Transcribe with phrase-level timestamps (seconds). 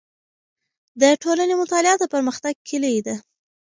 [1.01, 3.15] د ټولنې مطالعه د پرمختګ کیلي ده.